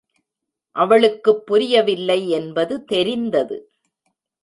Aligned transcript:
அவளுக்குப் 0.75 1.45
புரியவில்லை 1.45 2.29
என்பது 2.29 2.83
தெரிந்தது. 2.85 3.57